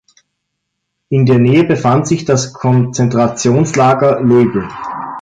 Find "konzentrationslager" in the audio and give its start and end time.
2.53-4.19